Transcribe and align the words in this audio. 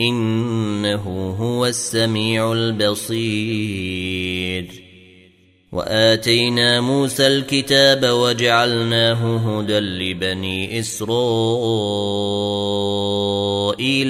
إنه 0.00 1.36
هو 1.40 1.66
السميع 1.66 2.52
البصير. 2.52 4.10
وآتينا 5.72 6.80
موسى 6.80 7.26
الكتاب 7.26 8.04
وجعلناه 8.04 9.36
هدى 9.36 9.78
لبني 9.78 10.80
إسرائيل 10.80 11.10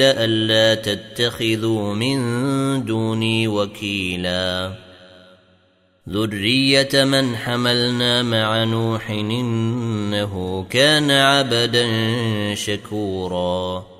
ألا 0.03 0.75
تتخذوا 0.75 1.95
من 1.95 2.21
دوني 2.85 3.49
وكيلا. 3.49 4.73
ذرية 6.09 7.05
من 7.05 7.37
حملنا 7.37 8.23
مع 8.23 8.65
نوح 8.65 9.11
إنه 9.11 10.67
كان 10.71 11.11
عبدا 11.11 11.87
شكورا. 12.55 14.00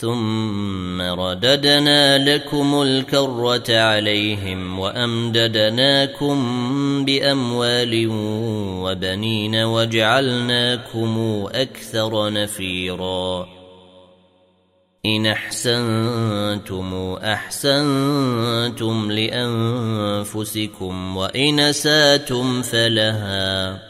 ثم 0.00 1.00
رددنا 1.00 2.34
لكم 2.34 2.82
الكرة 2.82 3.78
عليهم 3.78 4.78
وأمددناكم 4.78 6.36
بأموال 7.04 8.08
وبنين 8.82 9.56
وجعلناكم 9.56 11.44
أكثر 11.54 12.32
نفيرا. 12.32 13.48
إن 15.06 15.26
أحسنتم 15.26 17.16
أحسنتم 17.24 19.12
لأنفسكم 19.12 21.16
وإن 21.16 21.72
ساتم 21.72 22.62
فلها. 22.62 23.89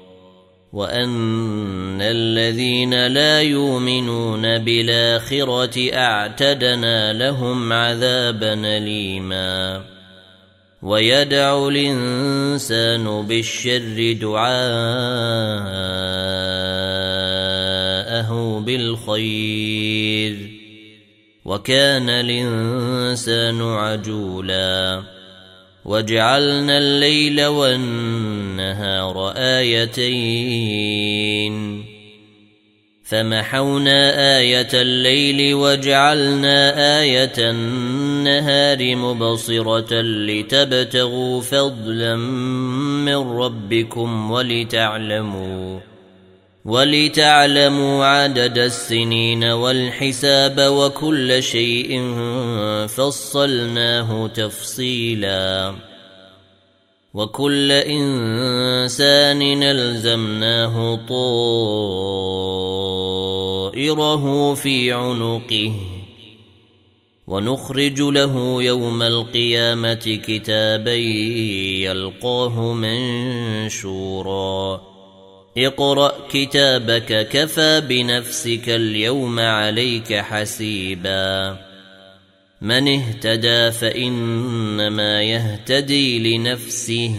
وان 0.73 2.01
الذين 2.01 3.07
لا 3.07 3.41
يؤمنون 3.41 4.57
بالاخره 4.57 5.93
اعتدنا 5.93 7.13
لهم 7.13 7.73
عذابا 7.73 8.53
اليما 8.53 9.83
ويدعو 10.81 11.69
الانسان 11.69 13.25
بالشر 13.27 14.17
دعاءه 14.21 14.61
بالخير 18.65 20.61
وكان 21.45 22.09
الانسان 22.09 23.61
عجولا 23.61 25.03
وجعلنا 25.85 26.77
الليل 26.77 27.45
والنهار 27.45 29.33
آيتين. 29.37 31.01
فمحونا 33.11 34.37
آية 34.37 34.67
الليل 34.73 35.53
وجعلنا 35.53 36.57
آية 37.01 37.33
النهار 37.37 38.95
مبصرة 38.95 40.01
لتبتغوا 40.01 41.41
فضلا 41.41 42.15
من 43.05 43.15
ربكم 43.15 44.31
ولتعلموا 44.31 45.90
ولتعلموا 46.65 48.05
عدد 48.05 48.57
السنين 48.57 49.43
والحساب 49.43 50.55
وكل 50.59 51.43
شيء 51.43 52.15
فصلناه 52.87 54.27
تفصيلا. 54.27 55.75
وكل 57.13 57.71
إنسان 57.71 59.63
ألزمناه 59.63 60.95
طائره 63.75 64.53
في 64.53 64.91
عنقه. 64.91 65.73
ونخرج 67.27 68.01
له 68.01 68.63
يوم 68.63 69.01
القيامة 69.01 70.19
كتابا 70.27 70.95
يلقاه 71.83 72.73
منشورا. 72.73 74.90
اقرأ 75.57 76.13
كتابك 76.29 77.27
كفى 77.27 77.81
بنفسك 77.81 78.69
اليوم 78.69 79.39
عليك 79.39 80.13
حسيبا. 80.13 81.57
من 82.61 82.87
اهتدى 82.87 83.71
فإنما 83.71 85.23
يهتدي 85.23 86.37
لنفسه 86.37 87.15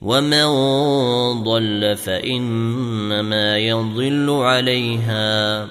ومن 0.00 0.46
ضل 1.42 1.96
فإنما 1.96 3.58
يضل 3.58 4.30
عليها. 4.30 5.68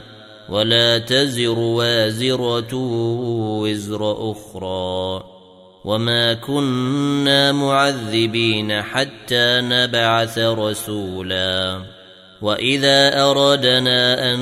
ولا 0.49 0.97
تزر 0.97 1.59
وازرة 1.59 2.75
وزر 3.61 4.31
أخرى. 4.31 5.34
وما 5.85 6.33
كنا 6.33 7.51
معذبين 7.51 8.81
حتى 8.81 9.61
نبعث 9.61 10.39
رسولا 10.39 11.81
واذا 12.41 13.23
اردنا 13.23 14.33
ان 14.33 14.39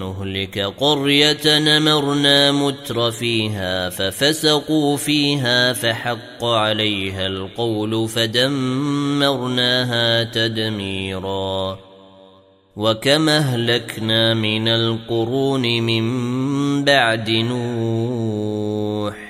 نهلك 0.00 0.58
قريه 0.58 1.58
نمرنا 1.58 2.52
متر 2.52 3.10
فيها 3.10 3.90
ففسقوا 3.90 4.96
فيها 4.96 5.72
فحق 5.72 6.44
عليها 6.44 7.26
القول 7.26 8.08
فدمرناها 8.08 8.64
تدميرا 10.24 11.78
وكما 12.76 13.38
اهلكنا 13.38 14.34
من 14.34 14.68
القرون 14.68 15.62
من 15.62 16.04
بعد 16.84 17.30
نور 17.30 19.29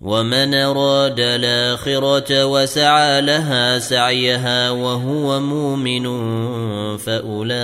ومن 0.00 0.54
أراد 0.54 1.20
الآخرة 1.20 2.44
وسعى 2.44 3.20
لها 3.20 3.78
سعيها 3.78 4.70
وهو 4.70 5.40
مؤمن 5.40 6.06
فأولئك 6.96 7.58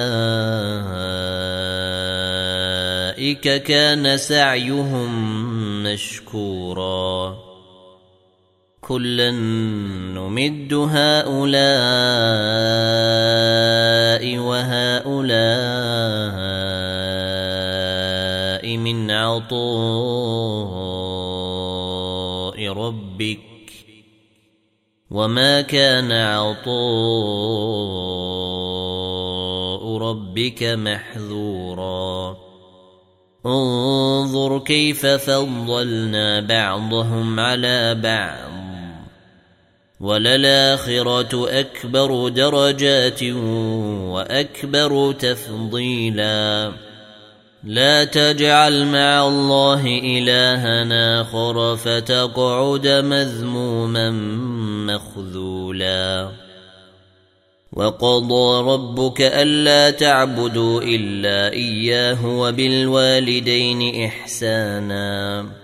كان 3.62 4.16
سعيهم 4.16 5.12
مشكورا. 5.82 7.44
كلا 8.80 9.30
نمد 9.30 10.74
هؤلاء 10.74 11.44
وهؤلاء 14.38 15.44
من 18.76 19.10
عطاء 19.10 20.83
ربك 23.14 23.38
وما 25.10 25.60
كان 25.60 26.12
عطاء 26.12 26.74
ربك 29.98 30.62
محذورا. 30.62 32.36
انظر 33.46 34.58
كيف 34.58 35.06
فضلنا 35.06 36.40
بعضهم 36.40 37.40
على 37.40 37.94
بعض. 37.94 38.50
وللآخرة 40.00 41.60
أكبر 41.60 42.28
درجات 42.28 43.22
وأكبر 44.12 45.12
تفضيلا. 45.12 46.72
لا 47.66 48.04
تجعل 48.04 48.86
مع 48.86 49.28
الله 49.28 49.86
إلهنا 49.86 51.20
آخر 51.20 51.76
فتقعد 51.76 52.86
مذموما 52.86 54.10
مخذولا. 54.94 56.28
وقضى 57.72 58.72
ربك 58.72 59.20
ألا 59.20 59.90
تعبدوا 59.90 60.82
إلا 60.82 61.52
إياه 61.52 62.26
وبالوالدين 62.26 64.04
إحساناً. 64.04 65.63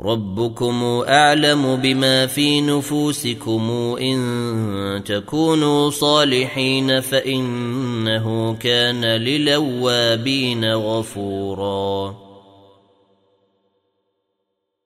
ربكم 0.00 1.04
أعلم 1.08 1.76
بما 1.76 2.26
في 2.26 2.60
نفوسكم 2.60 3.70
إن 4.00 5.02
تكونوا 5.06 5.90
صالحين 5.90 7.00
فإنه 7.00 8.54
كان 8.54 9.04
للوابين 9.04 10.74
غفورا. 10.74 12.16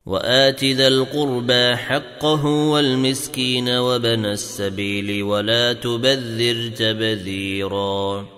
وآت 0.06 0.64
ذا 0.64 0.88
القربى 0.88 1.76
حقه 1.76 2.46
والمسكين 2.46 3.68
وبن 3.68 4.26
السبيل 4.26 5.22
ولا 5.22 5.72
تبذر 5.72 6.68
تبذيرا. 6.68 8.37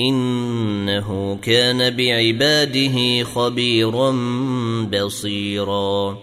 إنه 0.00 1.38
كان 1.42 1.96
بعباده 1.96 3.24
خبيرا 3.24 4.10
بصيرا. 4.92 6.18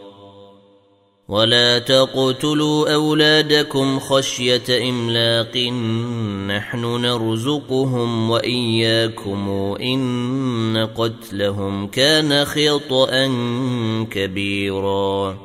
ولا 1.28 1.80
تقتلوا 1.80 2.94
أولادكم 2.94 4.00
خشية 4.00 4.90
إملاق. 4.90 5.58
نحن 6.48 7.02
نرزقهم 7.02 8.30
وإياكم. 8.30 9.50
إن 9.82 10.88
قتلهم 10.98 11.88
كان 11.88 12.46
خطأ 12.46 13.28
كبيرا. 14.12 15.45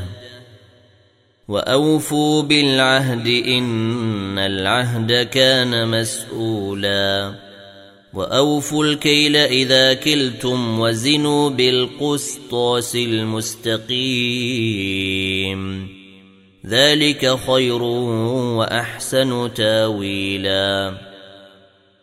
واوفوا 1.51 2.41
بالعهد 2.41 3.27
ان 3.27 4.39
العهد 4.39 5.27
كان 5.27 5.87
مسؤولا 5.87 7.33
واوفوا 8.13 8.85
الكيل 8.85 9.35
اذا 9.35 9.93
كلتم 9.93 10.79
وزنوا 10.79 11.49
بالقسطاس 11.49 12.95
المستقيم 12.95 13.91
ذلك 16.67 17.39
خير 17.47 17.81
واحسن 17.83 19.53
تاويلا 19.53 20.93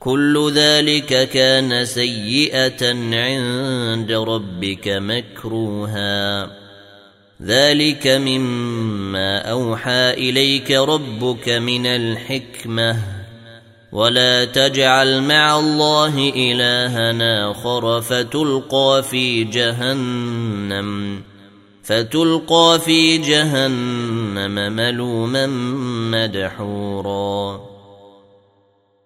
كل 0.00 0.52
ذلك 0.54 1.28
كان 1.28 1.84
سيئة 1.84 2.86
عند 3.14 4.12
ربك 4.12 4.88
مكروها. 4.88 6.50
ذلك 7.42 8.06
مما 8.06 9.38
أوحى 9.38 10.10
إليك 10.10 10.70
ربك 10.70 11.48
من 11.48 11.86
الحكمة. 11.86 12.96
ولا 13.92 14.44
تجعل 14.44 15.22
مع 15.22 15.58
الله 15.58 16.32
إلهنا 16.36 17.50
آخر 17.50 18.00
فتلقى 18.00 19.04
في 19.10 19.44
جهنم. 19.44 21.22
فتلقى 21.82 22.80
في 22.84 23.18
جهنم 23.18 24.72
ملوما 24.72 25.46
مدحورا. 26.10 27.69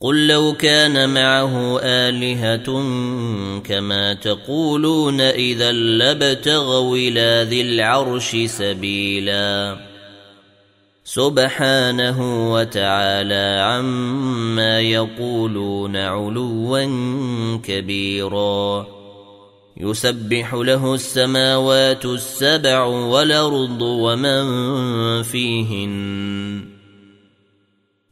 قل 0.00 0.26
لو 0.26 0.52
كان 0.52 1.14
معه 1.14 1.80
آلهة 1.80 2.64
كما 3.60 4.14
تقولون 4.14 5.20
إذا 5.20 5.72
لابتغوا 5.72 6.96
إلى 6.96 7.46
ذي 7.50 7.62
العرش 7.62 8.36
سبيلا. 8.46 9.76
سبحانه 11.04 12.52
وتعالى 12.52 13.60
عما 13.62 14.80
يقولون 14.80 15.96
علوا 15.96 16.84
كبيرا. 17.64 18.86
يسبح 19.76 20.54
له 20.54 20.94
السماوات 20.94 22.04
السبع 22.04 22.84
والأرض 22.84 23.82
ومن 23.82 24.42
فيهن 25.22 26.43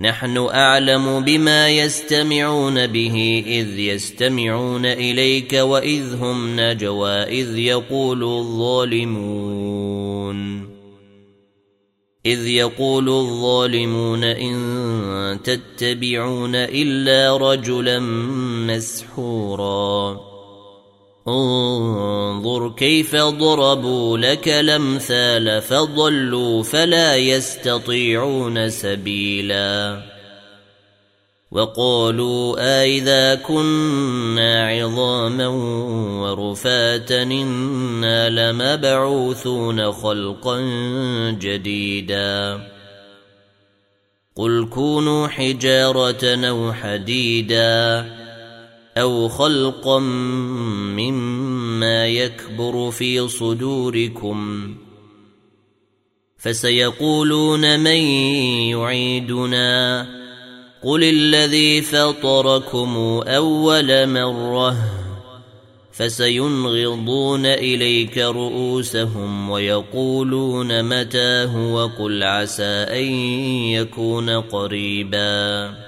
نحن 0.00 0.36
أعلم 0.36 1.20
بما 1.20 1.68
يستمعون 1.68 2.86
به 2.86 3.44
إذ 3.46 3.78
يستمعون 3.78 4.86
إليك 4.86 5.52
وإذ 5.52 6.14
هم 6.14 6.60
نجوى 6.60 7.22
إذ 7.22 7.58
يقول 7.58 8.22
الظالمون. 8.24 9.58
إذ 12.26 12.46
يقول 12.46 13.08
الظالمون 13.08 14.24
إن 14.24 15.38
تتبعون 15.44 16.54
إلا 16.54 17.36
رجلا 17.36 17.98
مسحورا. 18.68 20.27
انظر 21.28 22.68
كيف 22.68 23.16
ضربوا 23.16 24.18
لك 24.18 24.48
الأمثال 24.48 25.62
فضلوا 25.62 26.62
فلا 26.62 27.16
يستطيعون 27.16 28.70
سبيلا. 28.70 30.02
وقالوا 31.50 32.56
أإذا 32.58 33.34
كنا 33.34 34.68
عظاما 34.68 35.46
ورفاتا 36.22 37.22
إنا 37.22 38.30
لمبعوثون 38.30 39.92
خلقا 39.92 40.60
جديدا. 41.40 42.60
قل 44.36 44.68
كونوا 44.70 45.28
حجارة 45.28 46.48
أو 46.48 46.72
حديدا. 46.72 48.17
أو 48.98 49.28
خلقا 49.28 49.98
مما 50.98 52.06
يكبر 52.06 52.90
في 52.90 53.28
صدوركم 53.28 54.74
فسيقولون 56.38 57.80
من 57.80 58.00
يعيدنا 58.70 60.06
قل 60.82 61.04
الذي 61.04 61.82
فطركم 61.82 62.96
أول 63.26 64.06
مرة 64.06 64.76
فسينغضون 65.92 67.46
إليك 67.46 68.18
رؤوسهم 68.18 69.50
ويقولون 69.50 70.82
متاه 70.82 71.72
وقل 71.74 72.22
عسى 72.22 72.86
أن 72.90 73.04
يكون 73.72 74.30
قريباً 74.30 75.87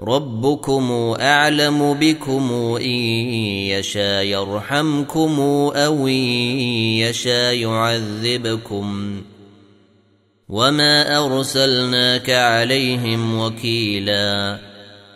ربكم 0.00 1.16
أعلم 1.20 1.94
بكم 1.94 2.76
إن 2.80 2.90
يشاء 3.70 4.24
يرحمكم 4.24 5.40
أو 5.76 6.06
إن 6.06 6.22
يشاء 7.00 7.54
يعذبكم 7.54 9.20
وما 10.48 11.24
أرسلناك 11.24 12.30
عليهم 12.30 13.38
وكيلا 13.40 14.58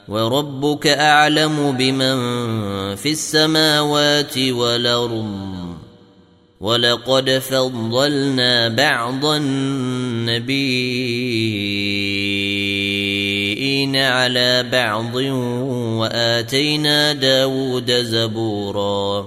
وربك 0.08 0.86
أعلم 0.86 1.72
بمن 1.72 2.16
في 2.96 3.10
السماوات 3.12 4.38
والأرض 4.38 5.50
ولقد 6.60 7.30
فضلنا 7.30 8.68
بعض 8.68 9.24
النبيين 9.24 10.70
على 13.96 14.62
بعض 14.62 15.14
وآتينا 16.00 17.12
داود 17.12 17.90
زبورا. 17.92 19.26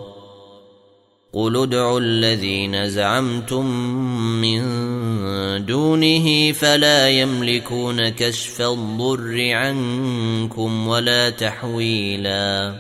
قل 1.34 1.58
ادعوا 1.58 2.00
الذين 2.00 2.90
زعمتم 2.90 3.66
من 4.42 4.62
دونه 5.66 6.52
فلا 6.52 7.10
يملكون 7.10 8.10
كشف 8.10 8.62
الضر 8.62 9.52
عنكم 9.54 10.88
ولا 10.88 11.30
تحويلا. 11.30 12.76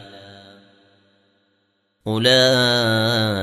أولئك 2.07 3.42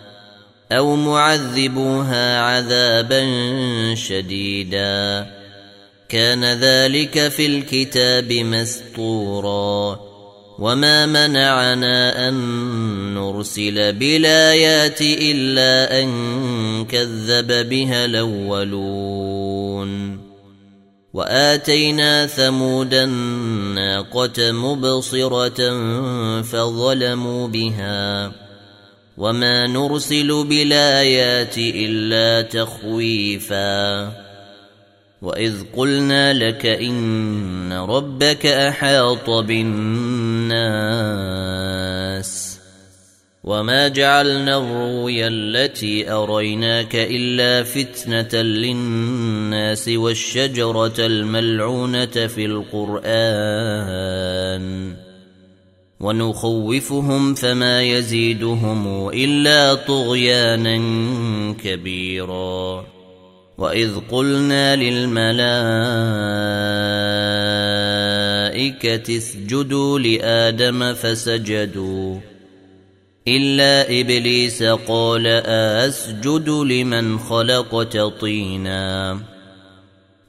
أو 0.71 0.95
معذبوها 0.95 2.41
عذابا 2.41 3.25
شديدا. 3.95 5.27
كان 6.09 6.45
ذلك 6.45 7.27
في 7.27 7.45
الكتاب 7.45 8.33
مسطورا. 8.33 9.99
وما 10.59 11.05
منعنا 11.05 12.27
أن 12.27 12.33
نرسل 13.13 13.93
بالآيات 13.93 15.01
إلا 15.01 16.01
أن 16.01 16.85
كذب 16.85 17.69
بها 17.69 18.05
الأولون. 18.05 19.91
وآتينا 21.13 22.27
ثمود 22.27 22.93
الناقة 22.93 24.51
مبصرة 24.51 25.61
فظلموا 26.41 27.47
بها. 27.47 28.40
وما 29.17 29.67
نرسل 29.67 30.47
بالايات 30.47 31.57
الا 31.57 32.41
تخويفا 32.41 34.11
واذ 35.21 35.55
قلنا 35.75 36.33
لك 36.33 36.65
ان 36.65 37.73
ربك 37.73 38.45
احاط 38.45 39.29
بالناس 39.29 40.71
وما 43.43 43.87
جعلنا 43.87 44.57
الرؤيا 44.57 45.27
التي 45.27 46.11
اريناك 46.11 46.95
الا 46.95 47.63
فتنه 47.63 48.41
للناس 48.41 49.87
والشجره 49.87 50.93
الملعونه 50.99 52.05
في 52.05 52.45
القران 52.45 53.01
ونخوفهم 56.01 57.33
فما 57.33 57.81
يزيدهم 57.81 59.09
إلا 59.09 59.73
طغيانا 59.73 60.77
كبيرا. 61.63 62.85
وإذ 63.57 63.91
قلنا 64.11 64.75
للملائكة 64.75 65.37
اسجدوا 69.17 69.99
لآدم 69.99 70.93
فسجدوا. 70.93 72.19
إلا 73.27 73.99
إبليس 74.01 74.63
قال 74.63 75.27
أسجد 75.87 76.49
لمن 76.49 77.19
خلقت 77.19 77.97
طينا. 77.97 79.19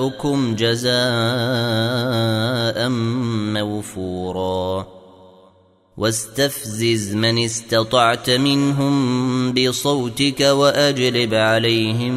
جزاؤكم 0.00 0.54
جزاء 0.54 0.90
موفورا. 3.58 4.86
واستفزز 5.96 7.14
من 7.14 7.38
استطعت 7.44 8.30
منهم 8.30 9.52
بصوتك 9.52 10.40
وأجلب 10.40 11.34
عليهم 11.34 12.16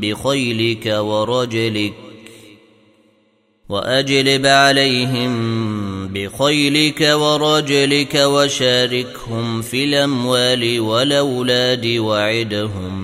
بخيلك 0.00 0.86
ورجلك. 0.86 1.94
وأجلب 3.68 4.46
عليهم 4.46 5.34
بخيلك 6.08 7.00
ورجلك 7.00 8.14
وشاركهم 8.14 9.62
في 9.62 9.84
الأموال 9.84 10.80
والأولاد 10.80 11.86
وعدهم. 11.86 13.03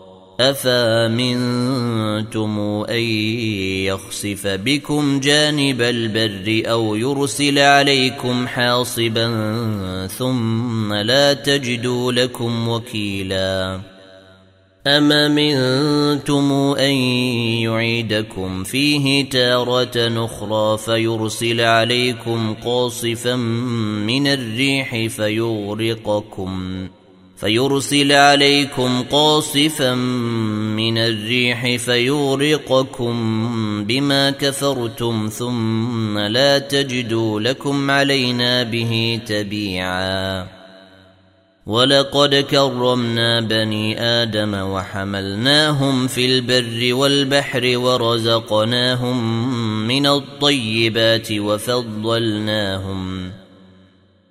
افامنتم 0.49 1.25
أن 2.89 3.03
يخسف 3.85 4.47
بكم 4.47 5.19
جانب 5.19 5.81
البر 5.81 6.71
أو 6.71 6.95
يرسل 6.95 7.59
عليكم 7.59 8.47
حاصبا 8.47 9.27
ثم 10.17 10.93
لا 10.93 11.33
تجدوا 11.33 12.11
لكم 12.11 12.67
وكيلا 12.67 13.79
أما 14.87 15.27
منتم 15.27 16.51
أن 16.79 16.93
يعيدكم 17.61 18.63
فيه 18.63 19.29
تارة 19.29 20.25
أخرى 20.25 20.77
فيرسل 20.77 21.61
عليكم 21.61 22.53
قاصفا 22.53 23.35
من 24.05 24.27
الريح 24.27 25.07
فيغرقكم 25.07 26.87
فيرسل 27.41 28.11
عليكم 28.11 29.03
قاصفا 29.11 29.93
من 30.75 30.97
الريح 30.97 31.75
فيغرقكم 31.75 33.15
بما 33.85 34.31
كفرتم 34.31 35.29
ثم 35.33 36.19
لا 36.19 36.59
تجدوا 36.59 37.39
لكم 37.39 37.91
علينا 37.91 38.63
به 38.63 39.19
تبيعاً. 39.25 40.61
ولقد 41.65 42.35
كرمنا 42.35 43.41
بني 43.41 44.01
آدم 44.01 44.53
وحملناهم 44.53 46.07
في 46.07 46.25
البر 46.25 46.93
والبحر 46.93 47.77
ورزقناهم 47.77 49.17
من 49.87 50.05
الطيبات 50.05 51.31
وفضلناهم 51.31 53.31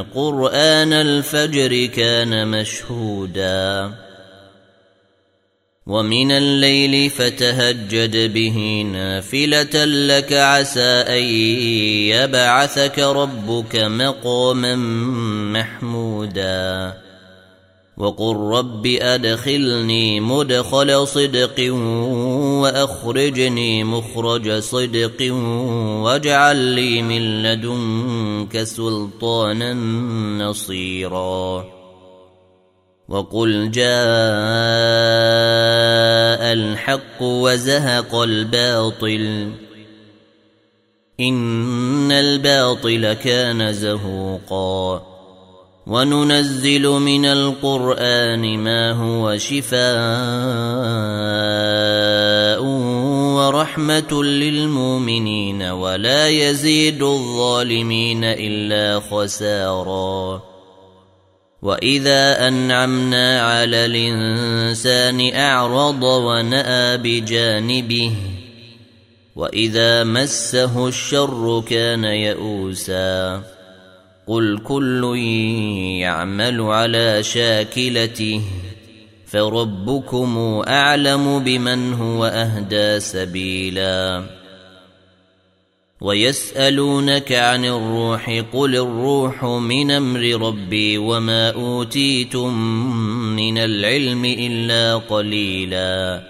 قرآن 0.00 0.92
الفجر 0.92 1.86
كان 1.86 2.48
مشهوداً. 2.48 3.92
ومن 5.86 6.30
الليل 6.30 7.10
فتهجد 7.10 8.32
به 8.32 8.86
نافلة 8.92 9.84
لك 9.84 10.32
عسى 10.32 11.04
أن 11.08 11.22
يبعثك 12.12 12.98
ربك 12.98 13.76
مقاما 13.76 14.76
محمودا. 15.52 16.92
وقل 17.96 18.36
رب 18.36 18.86
أدخلني 18.86 20.20
مدخل 20.20 21.06
صدق 21.06 21.72
وأخرجني 22.60 23.84
مخرج 23.84 24.58
صدق 24.58 25.32
واجعل 26.02 26.56
لي 26.56 27.02
من 27.02 27.42
لدنك 27.42 28.62
سلطانا 28.62 29.74
نصيراً. 30.44 31.76
وقل 33.08 33.70
جاء 33.70 33.86
الحق 36.52 37.22
وزهق 37.22 38.14
الباطل. 38.14 39.52
إن 41.20 42.12
الباطل 42.12 43.12
كان 43.12 43.72
زهوقا. 43.72 45.06
وننزل 45.86 46.88
من 46.88 47.24
القرآن 47.24 48.58
ما 48.58 48.92
هو 48.92 49.38
شفاء. 49.38 49.96
ورحمة 53.46 54.24
للمؤمنين 54.24 55.62
ولا 55.62 56.28
يزيد 56.28 57.02
الظالمين 57.02 58.24
إلا 58.24 59.00
خسارا. 59.00 60.42
وإذا 61.62 62.48
أنعمنا 62.48 63.40
على 63.40 63.86
الإنسان 63.86 65.34
أعرض 65.34 66.02
ونأى 66.02 66.96
بجانبه 66.96 68.12
وإذا 69.36 70.04
مسه 70.04 70.88
الشر 70.88 71.64
كان 71.68 72.04
يئوسا. 72.04 73.42
قل 74.26 74.58
كل 74.58 75.16
يعمل 76.00 76.60
على 76.60 77.22
شاكلته. 77.22 78.42
فربكم 79.26 80.62
اعلم 80.68 81.38
بمن 81.38 81.92
هو 81.92 82.24
اهدى 82.24 83.00
سبيلا 83.00 84.22
ويسألونك 86.00 87.32
عن 87.32 87.64
الروح 87.64 88.44
قل 88.52 88.76
الروح 88.76 89.44
من 89.44 89.90
أمر 89.90 90.20
ربي 90.20 90.98
وما 90.98 91.50
أوتيتم 91.50 92.54
من 93.36 93.58
العلم 93.58 94.24
إلا 94.24 94.96
قليلا 94.96 96.22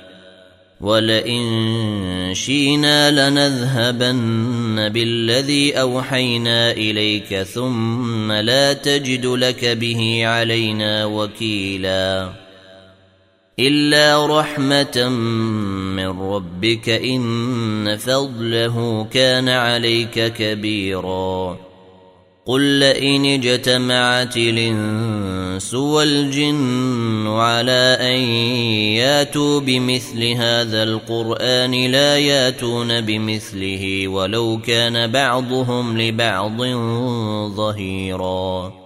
ولئن 0.80 2.30
شينا 2.32 3.30
لنذهبن 3.30 4.88
بالذي 4.88 5.80
أوحينا 5.80 6.70
إليك 6.70 7.42
ثم 7.42 8.32
لا 8.32 8.72
تجد 8.72 9.26
لك 9.26 9.64
به 9.64 10.26
علينا 10.26 11.04
وكيلاً 11.04 12.45
إلا 13.58 14.26
رحمة 14.40 15.08
من 15.96 16.20
ربك 16.20 16.88
إن 16.88 17.96
فضله 17.96 19.06
كان 19.12 19.48
عليك 19.48 20.32
كبيرا. 20.32 21.58
قل 22.46 22.60
لئن 22.60 23.24
اجتمعت 23.24 24.36
الإنس 24.36 25.74
والجن 25.74 27.26
على 27.26 27.96
أن 28.00 28.20
ياتوا 28.96 29.60
بمثل 29.60 30.24
هذا 30.24 30.82
القرآن 30.82 31.86
لا 31.86 32.18
ياتون 32.18 33.00
بمثله 33.00 34.08
ولو 34.08 34.60
كان 34.66 35.12
بعضهم 35.12 35.98
لبعض 35.98 36.62
ظهيراً. 37.56 38.85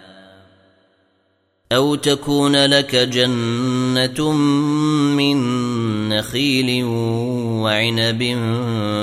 أو 1.71 1.95
تكون 1.95 2.65
لك 2.65 2.95
جنة 2.95 4.31
من 5.15 5.37
نخيل 6.09 6.83
وعنب 7.63 8.37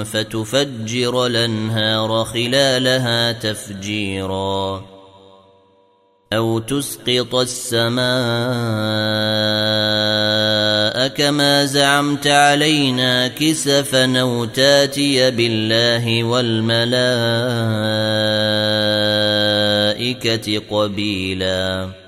فتفجر 0.05 1.27
الأنهار 1.27 2.25
خلالها 2.25 3.33
تفجيرا. 3.33 4.85
أو 6.33 6.59
تسقط 6.59 7.35
السماء 7.35 7.99
كما 11.09 11.65
زعمت 11.65 12.27
علينا 12.27 13.29
كسفا 13.29 14.21
أو 14.21 14.45
تاتي 14.45 15.31
بالله 15.31 16.25
والملائكة 16.25 16.99
قبيلاً. 20.71 22.08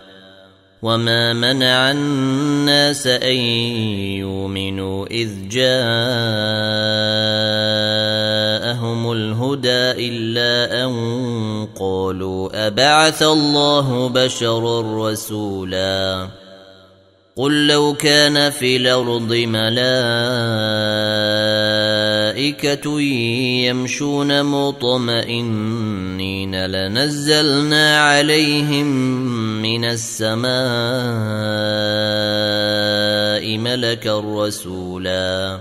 وما 0.81 1.33
منع 1.33 1.91
الناس 1.91 3.07
أن 3.07 3.35
يؤمنوا 4.17 5.05
إذ 5.05 5.29
جاءهم 5.47 5.71
الهدى 9.11 10.09
إلا 10.09 10.83
أن 10.85 10.91
قالوا 11.79 12.67
أبعث 12.67 13.23
الله 13.23 14.09
بشرا 14.09 15.09
رسولا 15.09 16.27
قل 17.35 17.67
لو 17.67 17.93
كان 17.93 18.49
في 18.49 18.77
الأرض 18.77 19.33
ملائكة 22.31 23.01
يمشون 23.67 24.43
مطمئنين. 24.43 26.65
لنزلنا 26.65 28.01
عليهم 28.01 28.87
من 29.61 29.85
السماء 29.85 30.51
ملكا 33.57 34.19
رسولا. 34.19 35.59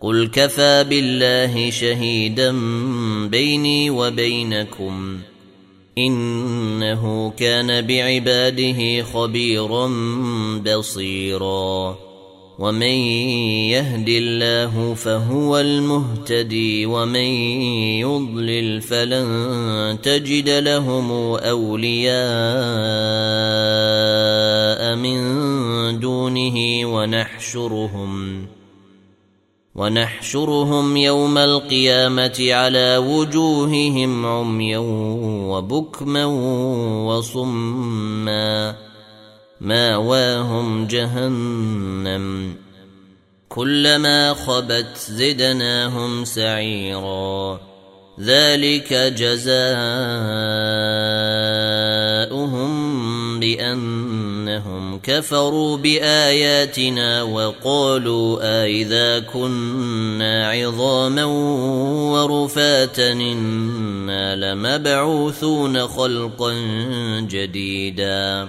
قل 0.00 0.30
كفى 0.32 0.84
بالله 0.88 1.70
شهيدا 1.70 2.52
بيني 3.28 3.90
وبينكم. 3.90 5.18
إنه 5.98 7.30
كان 7.30 7.86
بعباده 7.86 9.02
خبيرا 9.02 9.90
بصيرا. 10.66 12.07
ومن 12.58 12.98
يهد 13.70 14.08
الله 14.08 14.94
فهو 14.94 15.58
المهتدي 15.58 16.86
ومن 16.86 17.30
يضلل 18.02 18.80
فلن 18.80 19.98
تجد 20.02 20.48
لهم 20.48 21.10
أولياء 21.34 22.16
من 24.96 25.18
دونه 26.00 26.56
ونحشرهم 26.86 28.46
ونحشرهم 29.74 30.96
يوم 30.96 31.38
القيامة 31.38 32.48
على 32.50 32.96
وجوههم 32.96 34.26
عميا 34.26 34.78
وبكما 35.48 36.24
وصما 37.06 38.87
ماواهم 39.60 40.86
جهنم. 40.86 42.56
كلما 43.48 44.34
خبت 44.34 44.96
زدناهم 44.96 46.24
سعيرا. 46.24 47.60
ذلك 48.20 48.92
جزاؤهم 48.92 49.48
بأنهم 53.40 54.98
كفروا 54.98 55.76
بآياتنا 55.76 57.22
وقالوا 57.22 58.62
أئذا 58.62 59.18
كنا 59.18 60.50
عظاما 60.50 61.24
ورفاتا 62.12 63.12
إنا 63.12 64.36
لمبعوثون 64.36 65.88
خلقا 65.88 66.54
جديدا. 67.20 68.48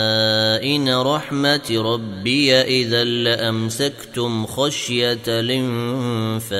رحمه 0.89 1.69
ربي 1.71 2.53
اذا 2.53 3.03
لامسكتم 3.03 4.45
خشيه 4.45 5.19
الانفاق 5.27 6.51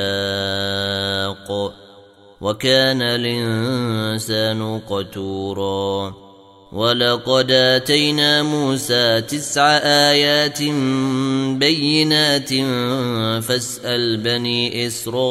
وكان 2.41 3.01
الانسان 3.01 4.79
قتورا 4.89 6.13
ولقد 6.71 7.51
اتينا 7.51 8.43
موسى 8.43 9.21
تسع 9.21 9.77
ايات 9.83 10.61
بينات 11.59 12.49
فاسال 13.43 14.17
بني 14.17 14.87
اسرائيل 14.87 15.23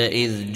اذ 0.00 0.52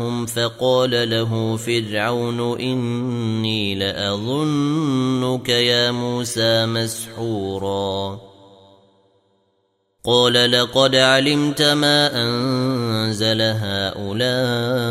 جاءهم 0.00 0.26
فقال 0.26 1.10
له 1.10 1.56
فرعون 1.56 2.60
اني 2.60 3.74
لاظنك 3.74 5.48
يا 5.48 5.90
موسى 5.90 6.66
مسحورا 6.66 8.20
قال 10.04 10.50
لقد 10.50 10.94
علمت 10.96 11.62
ما 11.62 12.22
انزل 12.22 13.42
هؤلاء 13.42 14.90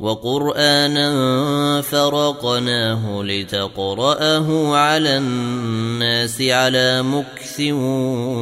وقرآنا 0.00 1.82
فرقناه 1.82 3.22
لتقرأه 3.22 4.76
على 4.76 5.16
الناس 5.16 6.42
على 6.42 7.02
مكث 7.02 7.60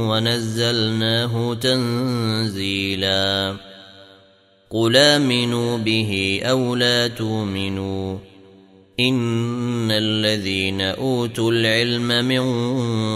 ونزلناه 0.09 1.55
تنزيلا. 1.55 3.57
قل 4.71 4.97
امنوا 4.97 5.79
به 5.79 6.41
أو 6.45 6.75
لا 6.75 7.09
تؤمنوا 7.09 8.19
ان 9.01 9.91
الذين 9.91 10.81
اوتوا 10.81 11.53
العلم 11.53 12.25
من 12.25 12.45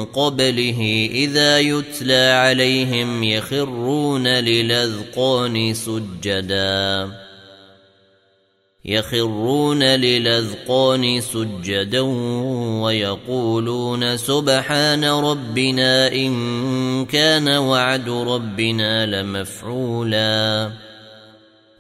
قبله 0.04 1.08
اذا 1.12 1.58
يتلى 1.58 2.30
عليهم 2.30 3.24
يخرون 3.24 4.26
للاذقان 4.26 5.74
سجدا. 5.74 7.27
يخرون 8.88 9.82
للأذقان 9.82 11.20
سجدا 11.20 12.00
ويقولون 12.82 14.16
سبحان 14.16 15.04
ربنا 15.04 16.12
إن 16.12 17.06
كان 17.06 17.48
وعد 17.48 18.08
ربنا 18.08 19.06
لمفعولا. 19.06 20.70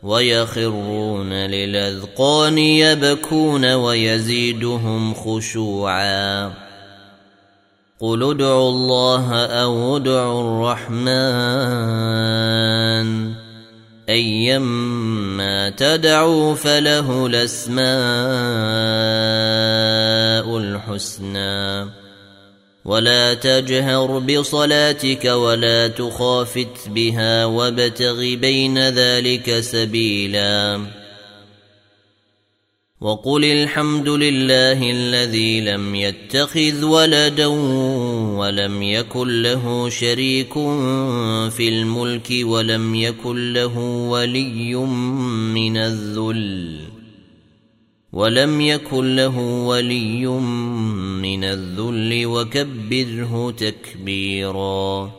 ويخرون 0.02 1.32
للأذقان 1.32 2.58
يبكون 2.58 3.74
ويزيدهم 3.74 5.14
خشوعا. 5.14 6.52
قل 8.00 8.30
ادعوا 8.30 8.68
الله 8.68 9.46
أو 9.46 9.96
ادعوا 9.96 10.76
الرحمن. 10.76 11.08
ايما 14.08 15.70
تدعوا 15.70 16.54
فله 16.54 17.26
الأسماء 17.26 17.88
الحسنى. 20.58 21.90
ولا 22.84 23.34
تجهر 23.34 24.18
بصلاتك 24.18 25.24
ولا 25.24 25.88
تخافت 25.88 26.88
بها 26.88 27.44
وابتغ 27.44 28.34
بين 28.34 28.78
ذلك 28.88 29.60
سبيلا. 29.60 30.80
وقل 33.00 33.44
الحمد 33.44 34.08
لله 34.08 34.90
الذي 34.90 35.60
لم 35.60 35.94
يتخذ 35.94 36.84
ولدا 36.84 37.46
ولم 38.38 38.82
يكن 38.82 39.42
له 39.42 39.88
شريك 39.88 40.52
في 41.52 41.68
الملك 41.68 42.28
ولم 42.42 42.94
يكن 42.94 43.52
له 43.52 43.78
ولي 44.08 44.74
من 45.54 45.76
الذل 45.76 46.78
ولم 48.12 48.60
يكن 48.60 49.16
له 49.16 49.38
ولي 49.66 50.26
من 51.22 51.44
الذل 51.44 52.26
وكبره 52.26 53.50
تكبيرا 53.50 55.17